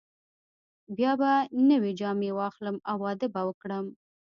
بیا 0.97 1.11
به 1.19 1.31
نوې 1.69 1.91
جامې 1.99 2.31
واخلم 2.37 2.75
او 2.89 2.95
واده 3.03 3.27
به 3.33 3.41
وکړم. 3.47 3.85